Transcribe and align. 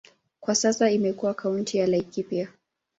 Kwa 0.39 0.55
sasa 0.55 0.91
imekuwa 0.91 1.33
kaunti 1.33 1.77
ya 1.77 1.87
Laikipia. 1.87 2.49